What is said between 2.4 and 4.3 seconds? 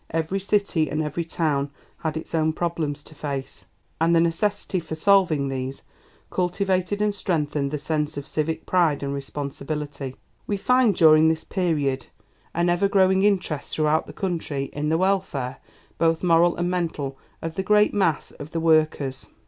problems to face, and the